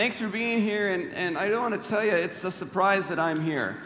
[0.00, 3.06] Thanks for being here, and, and I don't want to tell you, it's a surprise
[3.08, 3.76] that I'm here.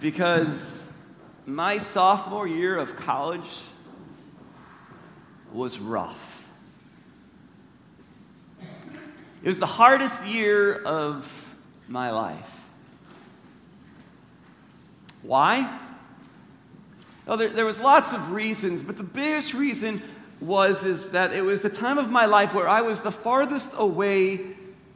[0.00, 0.90] Because
[1.46, 3.60] my sophomore year of college
[5.52, 6.50] was rough.
[9.44, 11.54] It was the hardest year of
[11.86, 12.50] my life.
[15.22, 15.78] Why?
[17.26, 20.02] Well, there, there was lots of reasons, but the biggest reason
[20.40, 23.72] was is that it was the time of my life where I was the farthest
[23.76, 24.40] away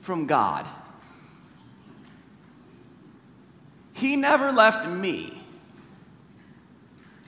[0.00, 0.66] from God.
[3.92, 5.38] He never left me.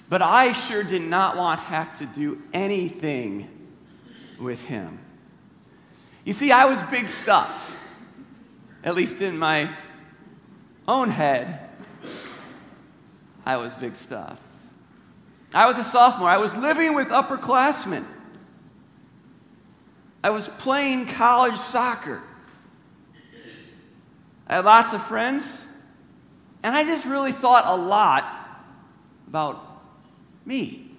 [0.08, 3.48] But I sure did not want to have to do anything
[4.38, 4.98] with him.
[6.24, 7.76] You see, I was big stuff,
[8.82, 9.70] at least in my
[10.86, 11.68] own head.
[13.44, 14.38] I was big stuff.
[15.54, 16.28] I was a sophomore.
[16.28, 18.04] I was living with upperclassmen.
[20.22, 22.22] I was playing college soccer.
[24.48, 25.62] I had lots of friends.
[26.64, 28.24] And I just really thought a lot
[29.28, 29.82] about
[30.46, 30.90] me.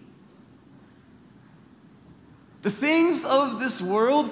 [2.61, 4.29] The things of this world,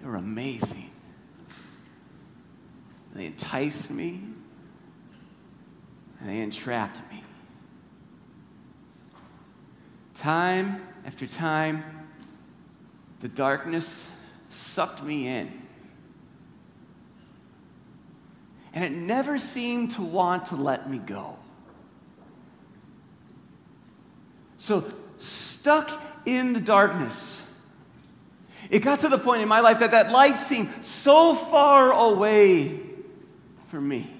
[0.00, 0.90] they were amazing.
[3.14, 4.20] They enticed me,
[6.20, 7.23] and they entrapped me.
[10.16, 11.84] Time after time,
[13.20, 14.06] the darkness
[14.48, 15.52] sucked me in.
[18.72, 21.36] And it never seemed to want to let me go.
[24.58, 24.84] So,
[25.18, 25.90] stuck
[26.26, 27.40] in the darkness,
[28.70, 32.80] it got to the point in my life that that light seemed so far away
[33.68, 34.10] from me.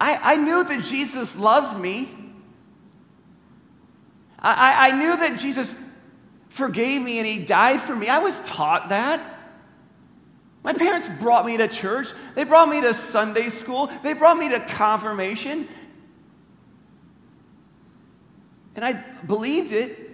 [0.00, 2.19] I, I knew that Jesus loved me.
[4.42, 5.74] I, I knew that Jesus
[6.48, 8.08] forgave me and he died for me.
[8.08, 9.38] I was taught that.
[10.62, 12.08] My parents brought me to church.
[12.34, 13.90] They brought me to Sunday school.
[14.02, 15.68] They brought me to confirmation.
[18.74, 18.92] And I
[19.26, 20.08] believed it.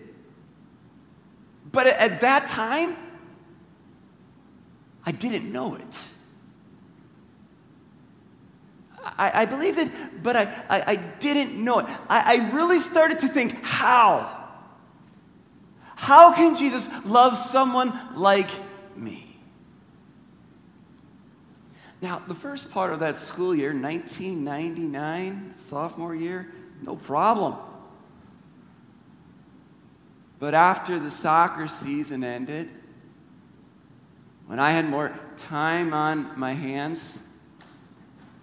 [1.73, 2.97] But at that time,
[5.05, 6.01] I didn't know it.
[9.19, 9.91] I, I believed it,
[10.23, 11.87] but I, I, I didn't know it.
[12.09, 14.45] I, I really started to think, how?
[15.95, 18.51] How can Jesus love someone like
[18.97, 19.39] me?
[22.03, 26.53] Now, the first part of that school year, 1999, sophomore year,
[26.83, 27.57] no problem.
[30.39, 32.69] But after the soccer season ended,
[34.47, 37.19] when I had more time on my hands,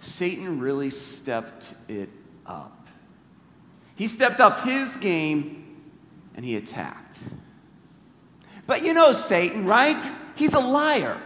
[0.03, 2.09] Satan really stepped it
[2.45, 2.87] up.
[3.95, 5.81] He stepped up his game
[6.35, 7.19] and he attacked.
[8.67, 10.13] But you know Satan, right?
[10.35, 11.19] He's a liar.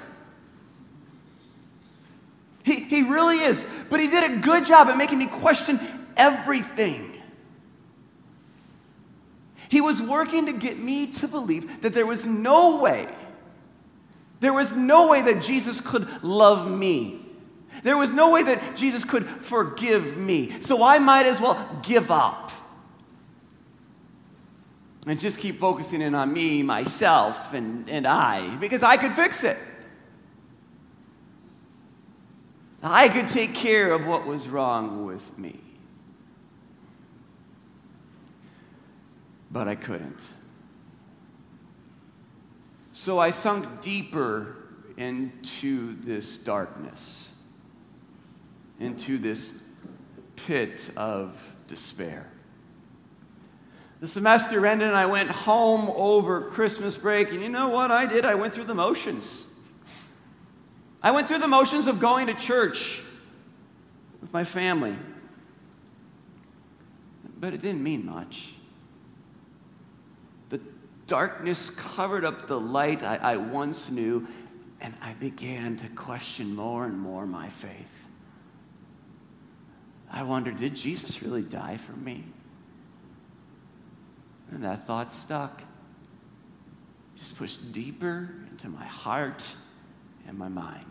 [2.63, 3.65] He, he really is.
[3.89, 5.79] But he did a good job at making me question
[6.15, 7.13] everything.
[9.69, 13.07] He was working to get me to believe that there was no way,
[14.39, 17.26] there was no way that Jesus could love me
[17.83, 20.61] there was no way that Jesus could forgive me.
[20.61, 22.51] So I might as well give up
[25.05, 29.43] and just keep focusing in on me, myself, and, and I, because I could fix
[29.43, 29.57] it.
[32.83, 35.59] I could take care of what was wrong with me.
[39.49, 40.19] But I couldn't.
[42.91, 44.57] So I sunk deeper
[44.97, 47.26] into this darkness
[48.79, 49.51] into this
[50.35, 52.27] pit of despair.
[53.99, 58.05] The semester ended, and I went home over Christmas break, and you know what I
[58.05, 58.25] did?
[58.25, 59.45] I went through the motions.
[61.01, 63.01] I went through the motions of going to church
[64.21, 64.95] with my family.
[67.39, 68.53] But it didn't mean much.
[70.49, 70.59] The
[71.07, 74.27] darkness covered up the light I, I once knew,
[74.79, 78.06] and I began to question more and more my faith.
[80.11, 82.23] I wonder, did Jesus really die for me?
[84.51, 85.61] And that thought stuck.
[87.17, 89.43] Just pushed deeper into my heart
[90.27, 90.85] and my mind.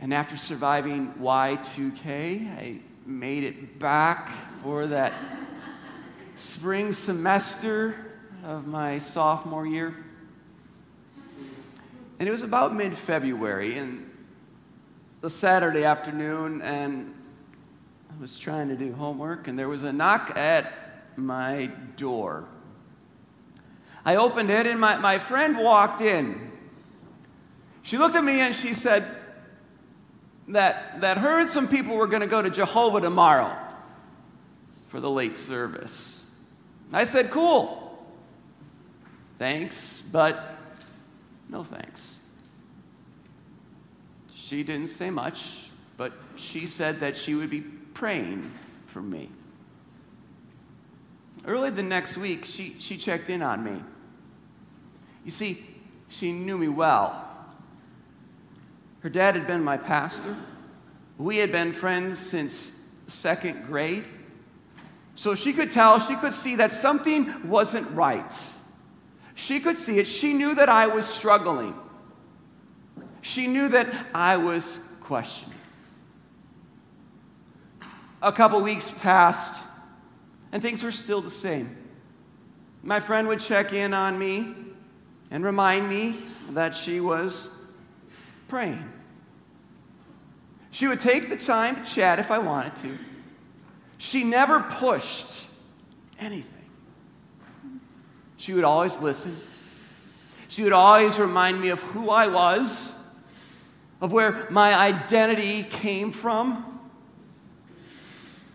[0.00, 4.30] And after surviving Y2K, I made it back
[4.62, 5.12] for that
[6.36, 7.96] spring semester
[8.44, 9.96] of my sophomore year.
[12.18, 14.10] And it was about mid February, and
[15.26, 17.12] the Saturday afternoon and
[18.16, 20.72] I was trying to do homework, and there was a knock at
[21.16, 22.44] my door.
[24.04, 26.52] I opened it, and my, my friend walked in.
[27.82, 29.16] She looked at me and she said
[30.46, 33.52] that, that her and some people were going to go to Jehovah tomorrow
[34.90, 36.22] for the late service.
[36.92, 37.98] I said, Cool.
[39.40, 40.56] Thanks, but
[41.48, 42.20] no thanks.
[44.46, 48.48] She didn't say much, but she said that she would be praying
[48.86, 49.28] for me.
[51.44, 53.82] Early the next week, she, she checked in on me.
[55.24, 55.66] You see,
[56.08, 57.28] she knew me well.
[59.00, 60.36] Her dad had been my pastor.
[61.18, 62.70] We had been friends since
[63.08, 64.04] second grade.
[65.16, 68.32] So she could tell, she could see that something wasn't right.
[69.34, 70.06] She could see it.
[70.06, 71.74] She knew that I was struggling.
[73.26, 75.58] She knew that I was questioning.
[78.22, 79.60] A couple weeks passed,
[80.52, 81.76] and things were still the same.
[82.84, 84.54] My friend would check in on me
[85.32, 86.14] and remind me
[86.50, 87.50] that she was
[88.46, 88.88] praying.
[90.70, 92.96] She would take the time to chat if I wanted to.
[93.98, 95.44] She never pushed
[96.20, 96.70] anything.
[98.36, 99.36] She would always listen.
[100.46, 102.92] She would always remind me of who I was,
[104.00, 106.80] of where my identity came from.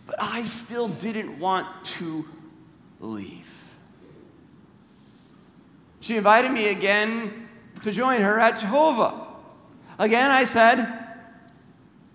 [0.05, 2.27] But I still didn't want to
[2.99, 3.47] leave.
[5.99, 7.47] She invited me again
[7.83, 9.27] to join her at Jehovah.
[9.97, 10.87] Again, I said,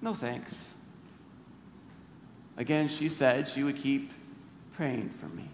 [0.02, 0.70] no thanks.
[2.56, 4.12] Again, she said she would keep
[4.74, 5.48] praying for me.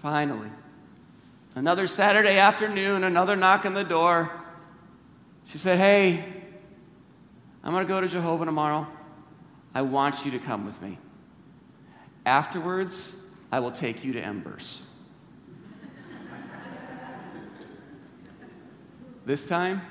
[0.00, 0.50] Finally,
[1.54, 4.41] another Saturday afternoon, another knock on the door.
[5.46, 6.24] She said, Hey,
[7.64, 8.86] I'm going to go to Jehovah tomorrow.
[9.74, 10.98] I want you to come with me.
[12.26, 13.14] Afterwards,
[13.50, 14.82] I will take you to Embers.
[19.26, 19.82] this time,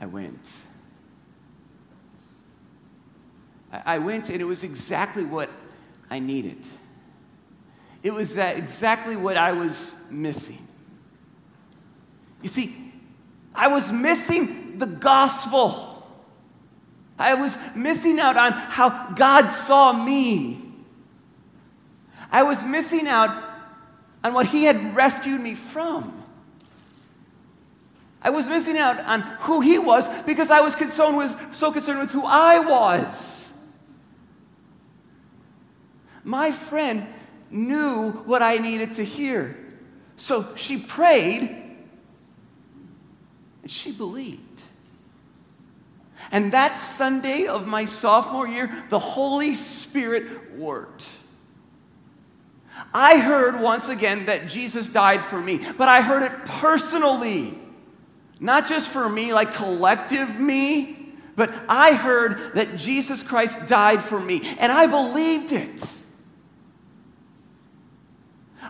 [0.00, 0.38] I went.
[3.72, 5.50] I went, and it was exactly what
[6.10, 6.58] I needed.
[8.02, 10.66] It was that exactly what I was missing.
[12.42, 12.87] You see,
[13.58, 16.06] I was missing the gospel.
[17.18, 20.62] I was missing out on how God saw me.
[22.30, 23.44] I was missing out
[24.22, 26.14] on what He had rescued me from.
[28.22, 31.98] I was missing out on who He was because I was concerned with, so concerned
[31.98, 33.52] with who I was.
[36.22, 37.08] My friend
[37.50, 39.56] knew what I needed to hear.
[40.16, 41.67] So she prayed
[43.68, 44.62] and she believed.
[46.32, 51.06] And that Sunday of my sophomore year, the Holy Spirit worked.
[52.94, 57.58] I heard once again that Jesus died for me, but I heard it personally.
[58.40, 64.18] Not just for me, like collective me, but I heard that Jesus Christ died for
[64.18, 65.84] me, and I believed it.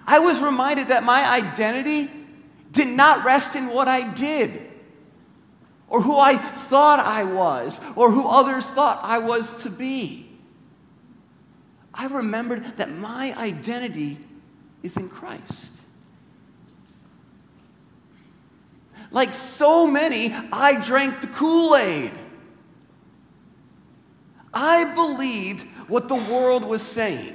[0.04, 2.10] I was reminded that my identity
[2.72, 4.67] did not rest in what I did
[5.88, 10.28] or who I thought I was, or who others thought I was to be.
[11.94, 14.18] I remembered that my identity
[14.82, 15.72] is in Christ.
[19.10, 22.12] Like so many, I drank the Kool Aid.
[24.52, 27.34] I believed what the world was saying.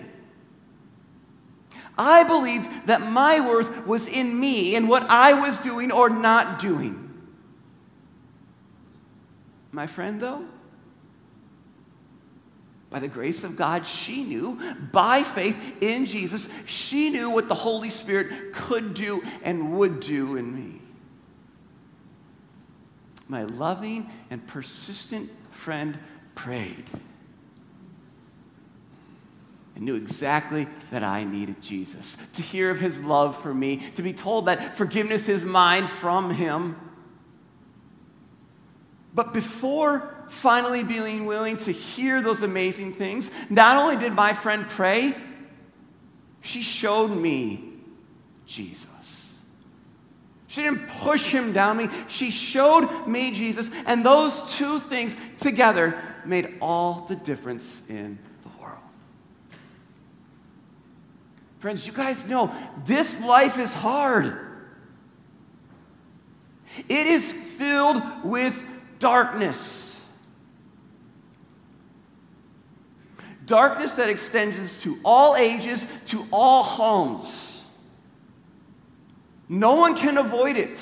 [1.98, 6.60] I believed that my worth was in me and what I was doing or not
[6.60, 7.02] doing.
[9.74, 10.46] My friend, though,
[12.92, 14.60] by the grace of God, she knew,
[14.92, 20.38] by faith in Jesus, she knew what the Holy Spirit could do and would do
[20.38, 20.80] in me.
[23.27, 25.98] My loving and persistent friend
[26.36, 26.86] prayed
[29.75, 34.03] and knew exactly that I needed Jesus, to hear of his love for me, to
[34.03, 36.75] be told that forgiveness is mine from him
[39.13, 44.67] but before finally being willing to hear those amazing things, not only did my friend
[44.67, 45.15] pray,
[46.41, 47.74] she showed me
[48.46, 49.38] Jesus.
[50.48, 51.89] She didn't push him down me.
[52.08, 53.72] She showed me Jesus.
[53.86, 58.77] And those two things together made all the difference in the world.
[61.60, 62.53] Friends, you guys know
[62.86, 64.38] this life is hard.
[66.89, 68.62] It is filled with
[69.03, 70.00] darkness.
[73.45, 77.63] Darkness that extends to all ages, to all homes.
[79.50, 80.79] No one can avoid it.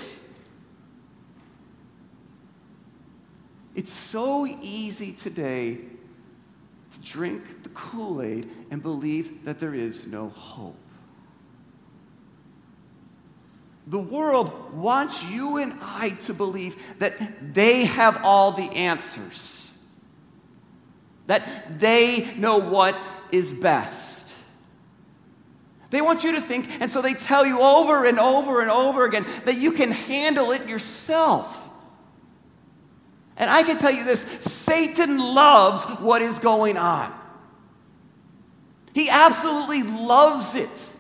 [3.74, 5.80] It's so easy today
[6.92, 10.78] to drink the Kool Aid and believe that there is no hope.
[13.92, 19.70] The world wants you and I to believe that they have all the answers,
[21.28, 22.98] that they know what
[23.34, 24.34] is best.
[25.90, 29.04] They want you to think, and so they tell you over and over and over
[29.04, 31.70] again that you can handle it yourself.
[33.36, 37.14] And I can tell you this Satan loves what is going on.
[38.94, 40.94] He absolutely loves it.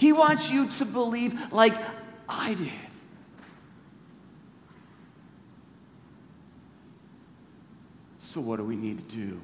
[0.00, 1.74] He wants you to believe like
[2.26, 2.72] I did.
[8.18, 9.42] So, what do we need to do?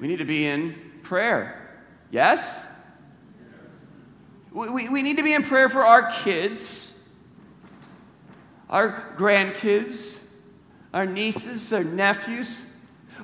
[0.00, 1.84] We need to be in prayer.
[2.10, 2.66] Yes?
[4.50, 7.00] We, we, need to be in prayer for our kids,
[8.68, 10.18] our grandkids,
[10.92, 12.60] our nieces, our nephews.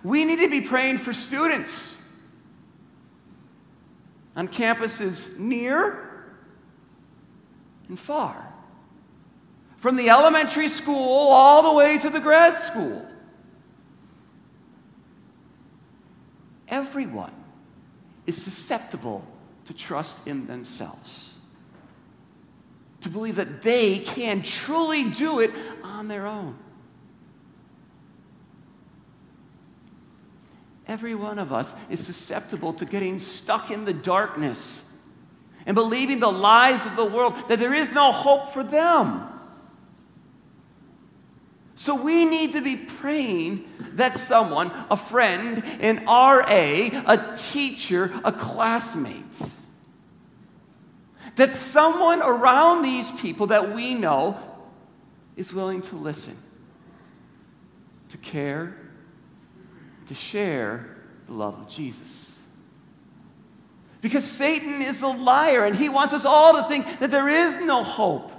[0.04, 1.96] We need to be praying for students
[4.38, 6.08] on campuses near
[7.88, 8.54] and far.
[9.78, 13.04] From the elementary school all the way to the grad school.
[16.68, 17.34] Everyone
[18.26, 19.26] is susceptible
[19.64, 21.34] to trust in themselves,
[23.00, 25.50] to believe that they can truly do it
[25.82, 26.56] on their own.
[30.88, 34.84] Every one of us is susceptible to getting stuck in the darkness
[35.66, 39.28] and believing the lies of the world that there is no hope for them.
[41.74, 48.32] So we need to be praying that someone, a friend, an RA, a teacher, a
[48.32, 49.14] classmate,
[51.36, 54.40] that someone around these people that we know
[55.36, 56.36] is willing to listen,
[58.08, 58.74] to care,
[60.08, 60.96] to share
[61.26, 62.38] the love of Jesus.
[64.00, 67.58] Because Satan is the liar and he wants us all to think that there is
[67.60, 68.32] no hope.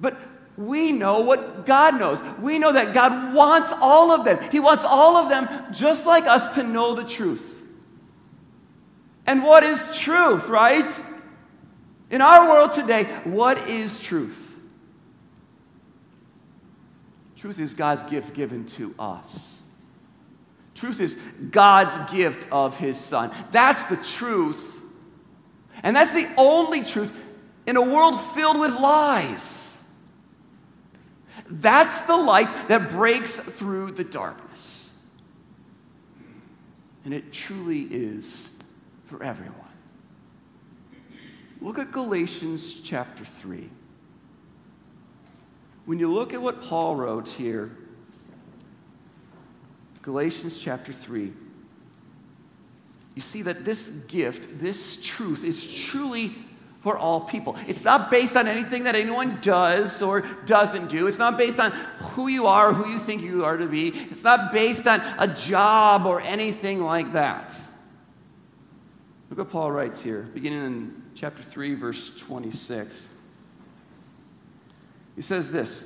[0.00, 0.16] But
[0.56, 2.22] we know what God knows.
[2.40, 4.38] We know that God wants all of them.
[4.50, 7.42] He wants all of them, just like us, to know the truth.
[9.26, 10.90] And what is truth, right?
[12.10, 14.45] In our world today, what is truth?
[17.36, 19.58] Truth is God's gift given to us.
[20.74, 21.16] Truth is
[21.50, 23.30] God's gift of His Son.
[23.52, 24.80] That's the truth.
[25.82, 27.12] And that's the only truth
[27.66, 29.76] in a world filled with lies.
[31.48, 34.90] That's the light that breaks through the darkness.
[37.04, 38.48] And it truly is
[39.06, 39.54] for everyone.
[41.60, 43.70] Look at Galatians chapter 3
[45.86, 47.70] when you look at what Paul wrote here,
[50.02, 51.32] Galatians chapter 3,
[53.14, 56.34] you see that this gift, this truth, is truly
[56.82, 57.56] for all people.
[57.66, 61.06] It's not based on anything that anyone does or doesn't do.
[61.06, 63.88] It's not based on who you are who you think you are to be.
[63.88, 67.54] It's not based on a job or anything like that.
[69.30, 73.08] Look what Paul writes here, beginning in chapter 3, verse 26.
[75.16, 75.82] He says this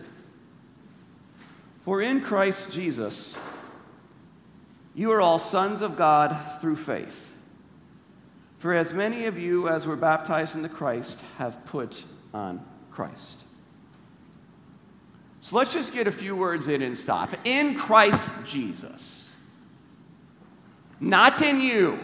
[1.85, 3.35] For in Christ Jesus,
[4.95, 7.29] you are all sons of God through faith.
[8.59, 13.41] For as many of you as were baptized into Christ have put on Christ.
[15.41, 17.33] So let's just get a few words in and stop.
[17.45, 19.35] In Christ Jesus.
[21.01, 21.99] Not in you.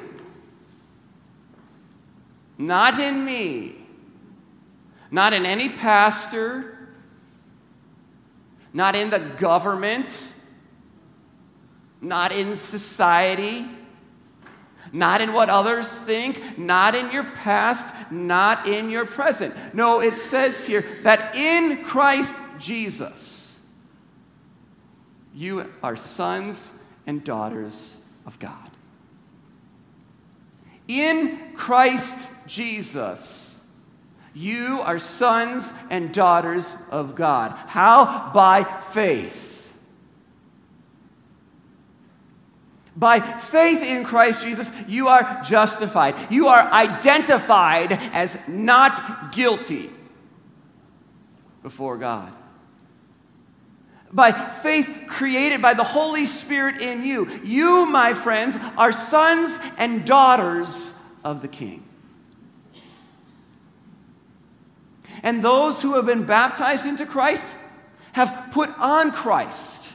[2.56, 3.76] Not in me.
[5.10, 6.75] Not in any pastor
[8.72, 10.08] not in the government,
[12.00, 13.66] not in society,
[14.92, 19.54] not in what others think, not in your past, not in your present.
[19.74, 23.60] No, it says here that in Christ Jesus,
[25.34, 26.72] you are sons
[27.06, 28.70] and daughters of God.
[30.88, 33.45] In Christ Jesus,
[34.36, 37.52] you are sons and daughters of God.
[37.52, 38.30] How?
[38.34, 39.72] By faith.
[42.94, 46.30] By faith in Christ Jesus, you are justified.
[46.30, 49.90] You are identified as not guilty
[51.62, 52.30] before God.
[54.12, 60.04] By faith created by the Holy Spirit in you, you, my friends, are sons and
[60.04, 60.92] daughters
[61.24, 61.85] of the King.
[65.26, 67.44] And those who have been baptized into Christ
[68.12, 69.90] have put on Christ.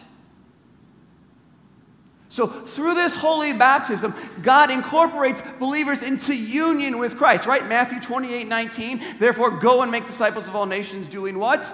[2.28, 7.66] So, through this holy baptism, God incorporates believers into union with Christ, right?
[7.66, 9.02] Matthew 28 19.
[9.20, 11.72] Therefore, go and make disciples of all nations, doing what?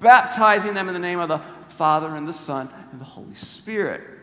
[0.00, 4.13] Baptizing them in the name of the Father and the Son and the Holy Spirit.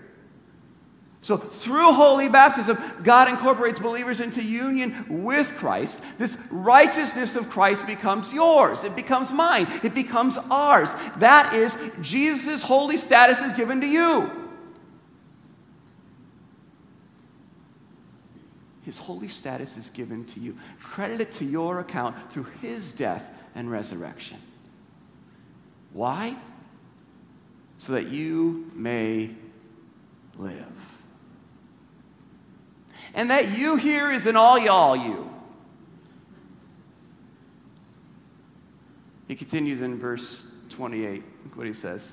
[1.23, 6.01] So, through holy baptism, God incorporates believers into union with Christ.
[6.17, 8.83] This righteousness of Christ becomes yours.
[8.83, 9.67] It becomes mine.
[9.83, 10.89] It becomes ours.
[11.17, 14.31] That is, Jesus' holy status is given to you.
[18.81, 23.69] His holy status is given to you, credited to your account through his death and
[23.69, 24.39] resurrection.
[25.93, 26.35] Why?
[27.77, 29.29] So that you may
[30.35, 30.90] live.
[33.13, 35.29] And that you here is an all y'all you.
[39.27, 41.23] He continues in verse 28.
[41.43, 42.11] Look what he says.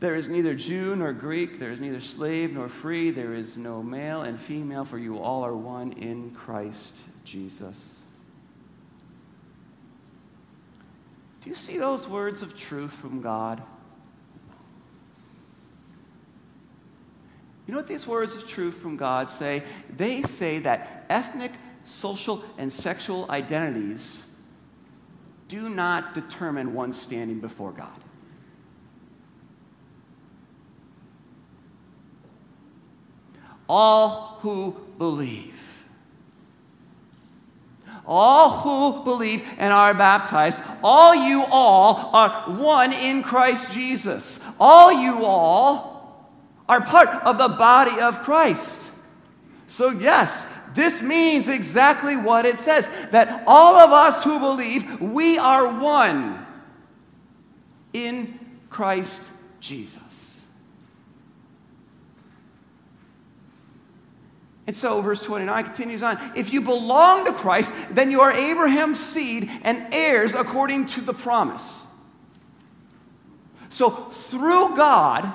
[0.00, 3.82] There is neither Jew nor Greek, there is neither slave nor free, there is no
[3.82, 8.00] male and female, for you all are one in Christ Jesus.
[11.42, 13.62] Do you see those words of truth from God?
[17.70, 19.62] You know what these words of truth from God say?
[19.96, 21.52] They say that ethnic,
[21.84, 24.24] social, and sexual identities
[25.46, 27.92] do not determine one's standing before God.
[33.68, 35.54] all who believe.
[38.04, 44.40] All who believe and are baptized, all you all are one in Christ Jesus.
[44.58, 45.99] All you all
[46.70, 48.80] are part of the body of Christ.
[49.66, 55.36] So, yes, this means exactly what it says that all of us who believe, we
[55.36, 56.46] are one
[57.92, 58.38] in
[58.70, 59.24] Christ
[59.58, 60.42] Jesus.
[64.68, 69.00] And so, verse 29 continues on If you belong to Christ, then you are Abraham's
[69.00, 71.82] seed and heirs according to the promise.
[73.70, 75.32] So, through God,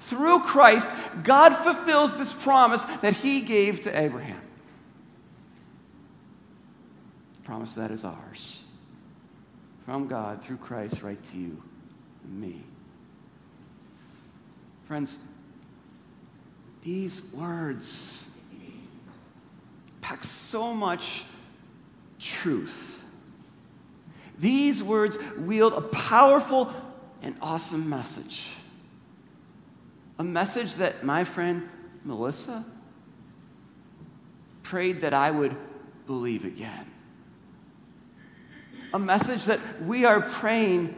[0.00, 0.90] through Christ,
[1.22, 4.40] God fulfills this promise that he gave to Abraham.
[7.50, 8.60] promise that is ours.
[9.84, 11.60] From God, through Christ, right to you
[12.22, 12.62] and me.
[14.84, 15.16] Friends,
[16.84, 18.24] these words
[20.00, 21.24] pack so much
[22.20, 23.00] truth.
[24.38, 26.72] These words wield a powerful
[27.20, 28.52] and awesome message.
[30.20, 31.66] A message that my friend
[32.04, 32.62] Melissa
[34.62, 35.56] prayed that I would
[36.06, 36.84] believe again.
[38.92, 40.94] A message that we are praying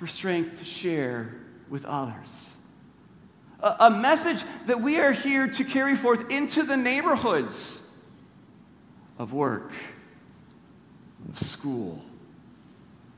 [0.00, 1.36] for strength to share
[1.68, 2.50] with others
[3.60, 7.80] a message that we are here to carry forth into the neighborhoods
[9.18, 9.70] of work,
[11.28, 12.02] of school,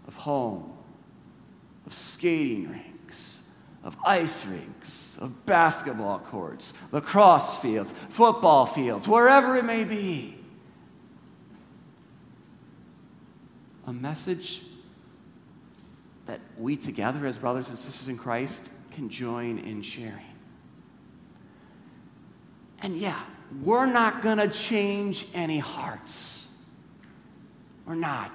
[0.06, 0.70] of home,
[1.86, 2.89] of skating rinks,
[3.82, 10.36] of ice rinks, of basketball courts, lacrosse fields, football fields, wherever it may be.
[13.86, 14.62] A message
[16.26, 18.60] that we together as brothers and sisters in Christ
[18.92, 20.24] can join in sharing.
[22.82, 23.20] And yeah,
[23.62, 26.46] we're not going to change any hearts.
[27.86, 28.32] We're not.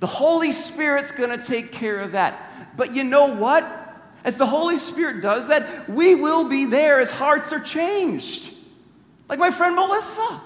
[0.00, 2.76] The Holy Spirit's going to take care of that.
[2.76, 3.87] But you know what?
[4.24, 8.52] As the Holy Spirit does that, we will be there as hearts are changed.
[9.28, 10.42] Like my friend Melissa.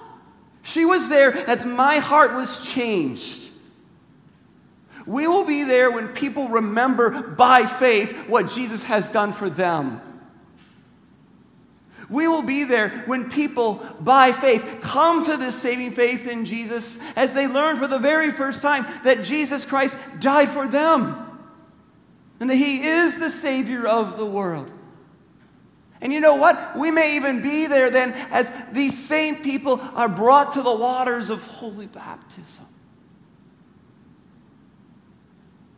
[0.63, 3.49] She was there as my heart was changed.
[5.07, 10.01] We will be there when people remember by faith what Jesus has done for them.
[12.09, 16.99] We will be there when people, by faith, come to this saving faith in Jesus
[17.17, 21.32] as they learn for the very first time that Jesus Christ died for them
[22.43, 24.69] and that He is the Savior of the world.
[26.01, 26.77] And you know what?
[26.77, 31.31] We may even be there then as these same people are brought to the waters
[31.31, 32.67] of holy baptism.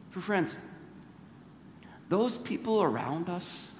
[0.08, 0.56] For friends,
[2.08, 3.72] those people around us,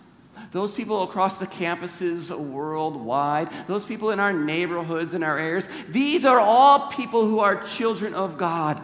[0.53, 6.27] those people across the campuses worldwide, those people in our neighborhoods and our areas, these
[6.27, 8.83] are all people who are children of God.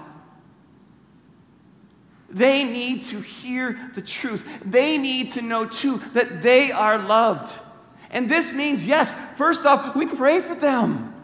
[2.31, 4.61] They need to hear the truth.
[4.65, 7.53] They need to know, too, that they are loved.
[8.11, 11.15] And this means, yes, first off, we pray for them.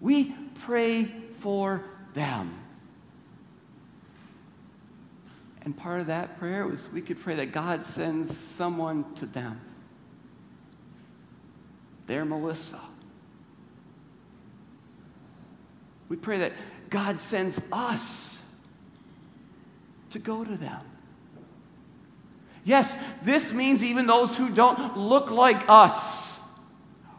[0.00, 2.54] We pray for them.
[5.62, 9.60] And part of that prayer was we could pray that God sends someone to them.
[12.06, 12.80] Their Melissa.
[16.08, 16.52] We pray that
[16.88, 18.37] God sends us
[20.10, 20.80] to go to them.
[22.64, 26.38] Yes, this means even those who don't look like us,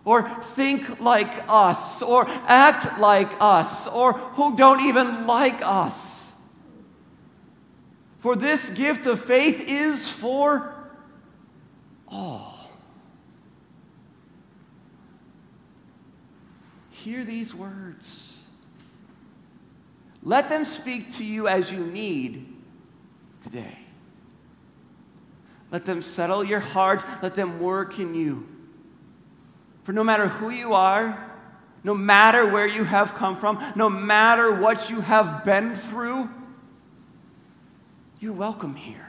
[0.06, 6.32] or think like us, or act like us, or who don't even like us.
[8.19, 10.73] For this gift of faith is for
[12.08, 12.69] all.
[16.91, 18.39] Hear these words.
[20.21, 22.49] Let them speak to you as you need
[23.50, 23.78] today.
[25.72, 27.04] Let them settle your heart.
[27.22, 28.48] Let them work in you.
[29.84, 31.26] For no matter who you are,
[31.84, 36.30] no matter where you have come from, no matter what you have been through,
[38.20, 39.06] you're welcome here.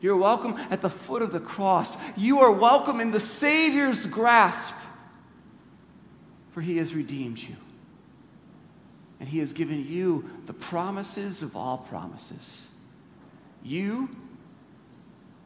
[0.00, 1.96] You're welcome at the foot of the cross.
[2.16, 4.74] You are welcome in the Savior's grasp,
[6.52, 7.56] for He has redeemed you.
[9.20, 12.68] And He has given you the promises of all promises.
[13.62, 14.08] You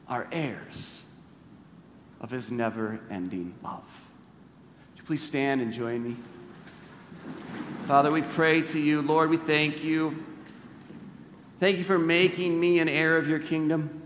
[0.08, 1.00] are heirs
[2.20, 3.84] of His never ending love.
[4.90, 6.16] Would you please stand and join me?
[7.86, 9.02] Father, we pray to you.
[9.02, 10.24] Lord, we thank you.
[11.58, 14.02] Thank you for making me an heir of your kingdom.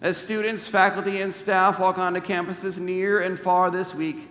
[0.00, 4.28] As students, faculty, and staff walk onto campuses near and far this week,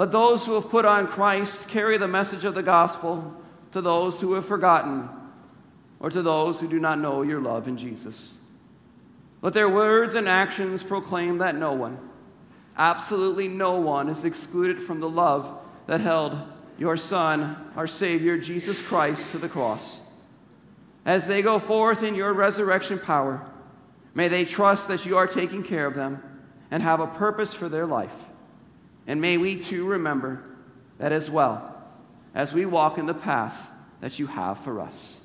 [0.00, 3.34] let those who have put on Christ carry the message of the gospel
[3.72, 5.10] to those who have forgotten
[5.98, 8.32] or to those who do not know your love in Jesus.
[9.42, 11.98] Let their words and actions proclaim that no one,
[12.78, 15.46] absolutely no one, is excluded from the love
[15.86, 16.34] that held
[16.78, 20.00] your Son, our Savior, Jesus Christ, to the cross.
[21.04, 23.46] As they go forth in your resurrection power,
[24.14, 26.22] may they trust that you are taking care of them
[26.70, 28.29] and have a purpose for their life.
[29.10, 30.40] And may we too remember
[30.98, 31.82] that as well
[32.32, 33.68] as we walk in the path
[34.00, 35.20] that you have for us.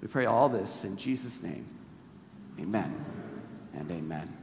[0.00, 1.66] We pray all this in Jesus' name.
[2.58, 3.04] Amen
[3.74, 4.34] and amen.